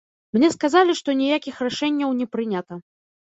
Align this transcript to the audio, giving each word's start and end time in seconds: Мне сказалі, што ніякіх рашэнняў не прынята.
Мне 0.35 0.47
сказалі, 0.53 0.95
што 0.99 1.15
ніякіх 1.19 1.61
рашэнняў 1.67 2.17
не 2.21 2.27
прынята. 2.37 2.81